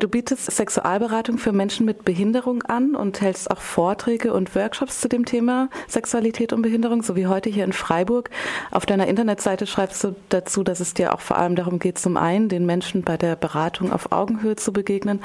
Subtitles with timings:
[0.00, 5.10] Du bietest Sexualberatung für Menschen mit Behinderung an und hältst auch Vorträge und Workshops zu
[5.10, 8.30] dem Thema Sexualität und Behinderung, so wie heute hier in Freiburg.
[8.70, 12.16] Auf deiner Internetseite schreibst du dazu, dass es dir auch vor allem darum geht, zum
[12.16, 15.20] einen den Menschen bei der Beratung auf Augenhöhe zu begegnen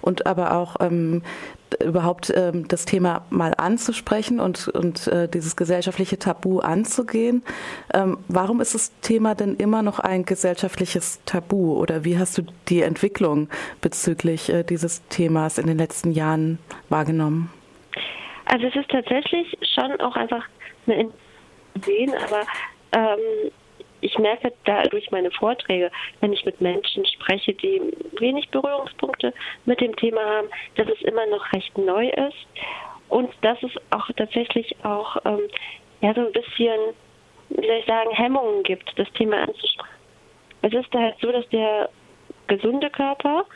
[0.00, 1.22] und aber auch ähm,
[1.82, 7.42] überhaupt ähm, das Thema mal anzusprechen und, und äh, dieses gesellschaftliche Tabu anzugehen.
[7.94, 12.42] Ähm, warum ist das Thema denn immer noch ein gesellschaftliches Tabu oder wie hast du
[12.68, 13.48] die Entwicklung
[13.80, 17.50] bezüglich äh, dieses Themas in den letzten Jahren wahrgenommen?
[18.46, 20.44] Also es ist tatsächlich schon auch einfach
[20.86, 21.08] eine
[21.74, 22.42] Idee, aber
[22.92, 23.50] ähm,
[24.20, 27.80] merke da durch meine Vorträge, wenn ich mit Menschen spreche, die
[28.18, 29.32] wenig Berührungspunkte
[29.64, 32.46] mit dem Thema haben, dass es immer noch recht neu ist
[33.08, 35.40] und dass es auch tatsächlich auch ähm,
[36.00, 36.78] ja so ein bisschen,
[37.50, 39.88] wie soll ich sagen, Hemmungen gibt, das Thema anzusprechen.
[40.62, 41.88] Es ist halt so, dass der
[42.46, 43.46] gesunde Körper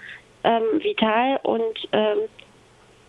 [0.43, 2.19] ähm, vital und ähm,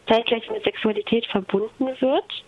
[0.08, 2.44] zeitgleich mit Sexualität verbunden wird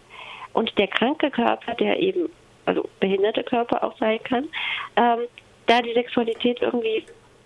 [0.53, 2.29] und der kranke Körper, der eben
[2.65, 4.49] also behinderte Körper auch sein kann,
[4.97, 5.19] ähm,
[5.67, 7.05] da die Sexualität irgendwie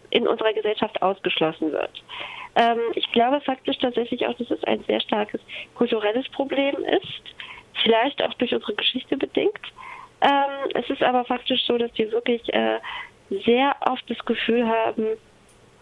[0.09, 2.03] in unserer Gesellschaft ausgeschlossen wird.
[2.55, 5.41] Ähm, ich glaube faktisch tatsächlich auch, dass es ein sehr starkes
[5.75, 7.21] kulturelles Problem ist,
[7.83, 9.61] vielleicht auch durch unsere Geschichte bedingt.
[10.21, 12.80] Ähm, es ist aber faktisch so, dass wir wirklich äh,
[13.45, 15.05] sehr oft das Gefühl haben,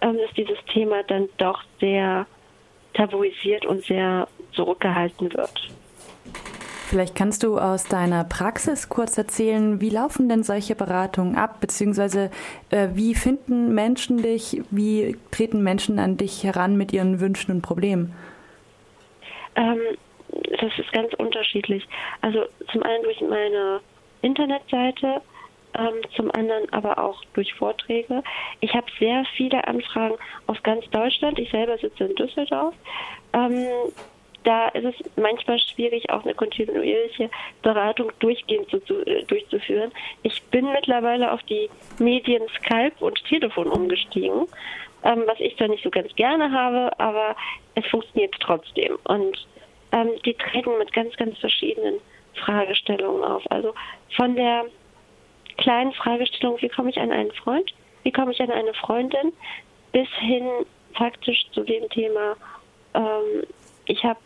[0.01, 2.25] ähm, dass dieses Thema dann doch sehr
[2.93, 5.69] tabuisiert und sehr zurückgehalten wird.
[6.89, 12.31] Vielleicht kannst du aus deiner Praxis kurz erzählen, wie laufen denn solche Beratungen ab, beziehungsweise
[12.71, 17.61] äh, wie finden Menschen dich, wie treten Menschen an dich heran mit ihren Wünschen und
[17.61, 18.15] Problemen?
[19.55, 19.77] Ähm,
[20.59, 21.87] das ist ganz unterschiedlich.
[22.21, 23.81] Also zum einen durch meine
[24.23, 25.21] Internetseite,
[25.77, 28.23] ähm, zum anderen aber auch durch Vorträge.
[28.61, 30.15] Ich habe sehr viele Anfragen
[30.47, 31.37] aus ganz Deutschland.
[31.37, 32.73] Ich selber sitze in Düsseldorf.
[33.33, 33.67] Ähm,
[34.43, 37.29] da ist es manchmal schwierig, auch eine kontinuierliche
[37.61, 39.91] Beratung durchgehend zu, zu, äh, durchzuführen.
[40.23, 41.69] Ich bin mittlerweile auf die
[41.99, 44.47] Medien Skype und Telefon umgestiegen,
[45.03, 47.35] ähm, was ich zwar nicht so ganz gerne habe, aber
[47.75, 48.97] es funktioniert trotzdem.
[49.05, 49.47] Und
[49.91, 51.95] ähm, die treten mit ganz, ganz verschiedenen
[52.35, 53.43] Fragestellungen auf.
[53.51, 53.73] Also
[54.15, 54.65] von der
[55.57, 57.71] kleinen Fragestellung, wie komme ich an einen Freund,
[58.03, 59.33] wie komme ich an eine Freundin,
[59.91, 60.47] bis hin
[60.93, 62.35] faktisch zu dem Thema,
[62.93, 63.43] ähm,
[63.89, 64.19] ich habe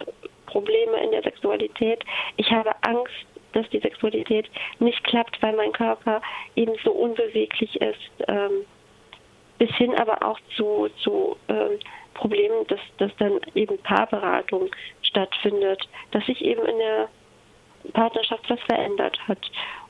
[0.46, 2.04] Probleme in der Sexualität,
[2.38, 6.22] ich habe Angst, dass die Sexualität nicht klappt, weil mein Körper
[6.56, 8.66] eben so unbeweglich ist, ähm,
[9.58, 11.80] bis hin aber auch zu, zu ähm,
[12.14, 14.70] Problemen, dass, dass dann eben Paarberatung
[15.02, 17.10] stattfindet, dass sich eben in der
[17.94, 19.40] Partnerschaft was verändert hat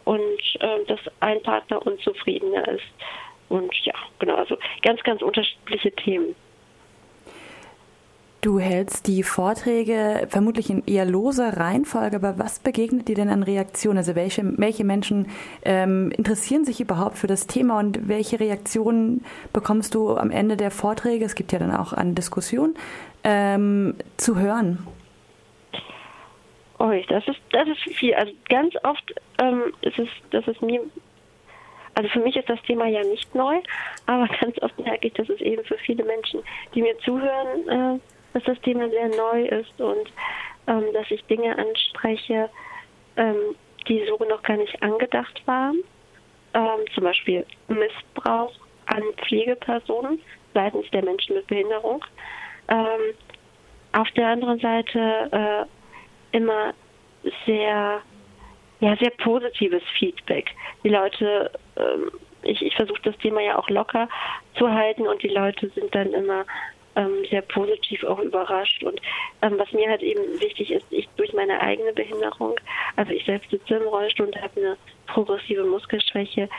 [0.06, 2.86] und äh, dass ein Partner unzufriedener ist.
[3.50, 6.36] Und ja, genau, also ganz, ganz unterschiedliche Themen.
[8.44, 13.42] Du hältst die Vorträge vermutlich in eher loser Reihenfolge, aber was begegnet dir denn an
[13.42, 14.00] Reaktionen?
[14.00, 15.30] Also welche, welche Menschen
[15.64, 19.24] ähm, interessieren sich überhaupt für das Thema und welche Reaktionen
[19.54, 21.24] bekommst du am Ende der Vorträge?
[21.24, 22.76] Es gibt ja dann auch eine Diskussion
[23.24, 24.86] ähm, zu hören.
[26.80, 28.14] Oh, das ist das ist viel.
[28.14, 30.82] Also ganz oft ähm, ist es, das ist mir
[31.96, 33.62] also für mich ist das Thema ja nicht neu,
[34.06, 36.42] aber ganz oft merke ich, dass es eben für viele Menschen,
[36.76, 38.00] die mir zuhören, äh,
[38.34, 40.12] dass das Thema sehr neu ist und
[40.68, 42.50] ähm, dass ich Dinge anspreche,
[43.16, 43.56] ähm,
[43.88, 45.78] die so noch gar nicht angedacht waren.
[46.54, 48.54] Ähm, zum Beispiel Missbrauch
[48.86, 50.20] an Pflegepersonen
[50.54, 52.06] seitens der Menschen mit Behinderung.
[52.68, 53.16] Ähm,
[53.94, 55.68] auf der anderen Seite
[56.34, 56.74] äh, immer
[57.46, 58.02] sehr,
[58.80, 60.50] ja, sehr positives Feedback.
[60.84, 62.12] Die Leute, ähm,
[62.44, 64.10] ich, ich versuche das Thema ja auch locker
[64.58, 66.46] zu halten und die Leute sind dann immer
[66.96, 68.84] ähm, sehr positiv auch überrascht.
[68.84, 69.02] Und
[69.42, 72.56] ähm, was mir halt eben wichtig ist, ich durch meine eigene Behinderung,
[72.96, 74.78] also ich selbst sitze im Rollstuhl und habe eine
[75.08, 76.50] progressive Muskelschwäche,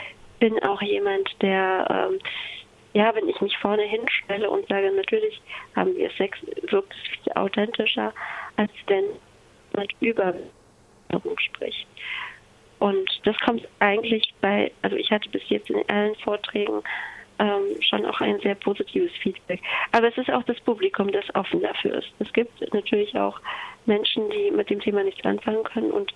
[0.40, 2.18] bin auch jemand, der ähm,
[2.94, 5.40] ja, wenn ich mich vorne hinstelle und sage, natürlich
[5.74, 6.38] haben wir Sex,
[6.70, 8.12] wirkt es viel authentischer,
[8.56, 9.04] als wenn
[9.74, 10.34] man über
[11.38, 11.86] spricht.
[12.78, 16.82] Und das kommt eigentlich bei, also ich hatte bis jetzt in allen Vorträgen
[17.38, 19.60] ähm, schon auch ein sehr positives Feedback.
[19.92, 22.08] Aber es ist auch das Publikum, das offen dafür ist.
[22.18, 23.40] Es gibt natürlich auch
[23.86, 26.12] Menschen, die mit dem Thema nichts anfangen können und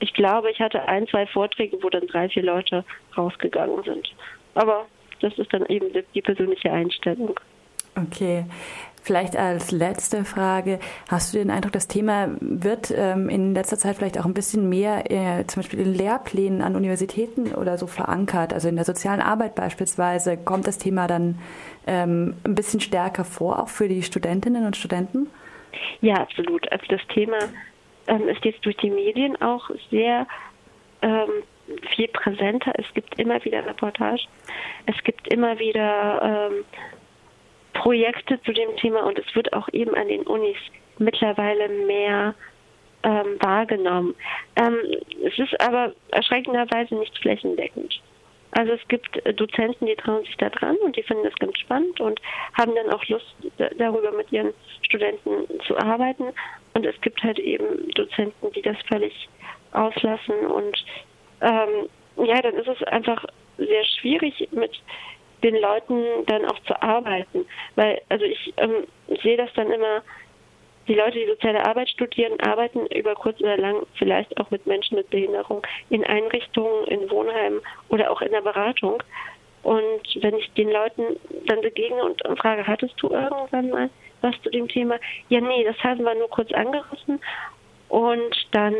[0.00, 2.84] ich glaube, ich hatte ein, zwei Vorträge, wo dann drei, vier Leute
[3.16, 4.08] rausgegangen sind.
[4.54, 4.86] Aber
[5.20, 7.38] das ist dann eben die persönliche Einstellung.
[8.06, 8.44] Okay.
[9.02, 13.96] Vielleicht als letzte Frage, hast du den Eindruck, das Thema wird ähm, in letzter Zeit
[13.96, 18.52] vielleicht auch ein bisschen mehr äh, zum Beispiel in Lehrplänen an Universitäten oder so verankert?
[18.52, 21.38] Also in der sozialen Arbeit beispielsweise kommt das Thema dann
[21.86, 25.30] ähm, ein bisschen stärker vor, auch für die Studentinnen und Studenten?
[26.02, 26.70] Ja, absolut.
[26.70, 27.38] Also das Thema
[28.08, 30.26] ähm, ist jetzt durch die Medien auch sehr
[31.00, 31.30] ähm,
[31.94, 32.72] viel präsenter.
[32.74, 34.20] Es gibt immer wieder Reportagen,
[34.86, 36.64] es gibt immer wieder ähm,
[37.78, 40.56] Projekte zu dem Thema und es wird auch eben an den Unis
[40.98, 42.34] mittlerweile mehr
[43.04, 44.14] ähm, wahrgenommen.
[44.56, 44.76] Ähm,
[45.24, 48.00] es ist aber erschreckenderweise nicht flächendeckend.
[48.52, 51.56] Also es gibt äh, Dozenten, die trauen sich da dran und die finden das ganz
[51.58, 52.20] spannend und
[52.54, 53.36] haben dann auch Lust,
[53.78, 54.52] darüber mit ihren
[54.82, 56.24] Studenten zu arbeiten.
[56.74, 59.28] Und es gibt halt eben Dozenten, die das völlig
[59.72, 60.46] auslassen.
[60.46, 60.84] Und
[61.42, 61.88] ähm,
[62.24, 63.24] ja, dann ist es einfach
[63.58, 64.72] sehr schwierig, mit
[65.42, 67.46] den Leuten dann auch zu arbeiten.
[67.76, 68.86] Weil, also ich ähm,
[69.22, 70.02] sehe das dann immer,
[70.88, 74.96] die Leute, die soziale Arbeit studieren, arbeiten über kurz oder lang vielleicht auch mit Menschen
[74.96, 79.02] mit Behinderung in Einrichtungen, in Wohnheimen oder auch in der Beratung.
[79.62, 83.90] Und wenn ich den Leuten dann begegne und frage, hattest du irgendwann mal
[84.22, 84.98] was zu dem Thema?
[85.28, 87.20] Ja, nee, das haben wir nur kurz angerissen
[87.88, 88.74] und dann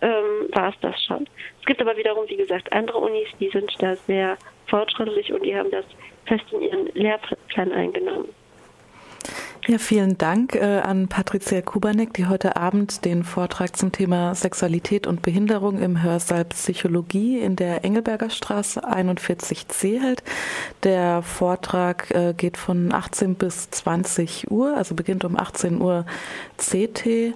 [0.00, 1.26] ähm, war es das schon.
[1.60, 5.56] Es gibt aber wiederum, wie gesagt, andere Unis, die sind da sehr fortschrittlich und die
[5.56, 5.84] haben das
[6.26, 8.28] fest in ihren Lehrplan eingenommen.
[9.68, 15.08] Ja, vielen Dank äh, an Patricia Kubanek, die heute Abend den Vortrag zum Thema Sexualität
[15.08, 20.22] und Behinderung im Hörsaal Psychologie in der Engelberger Straße 41c hält.
[20.84, 26.06] Der Vortrag äh, geht von 18 bis 20 Uhr, also beginnt um 18 Uhr
[26.58, 27.34] CT